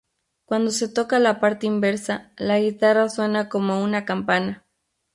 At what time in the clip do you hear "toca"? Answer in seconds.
0.89-1.19